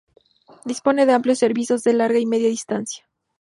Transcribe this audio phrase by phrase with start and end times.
[0.65, 3.05] Dispone de amplios servicios de larga y media distancia.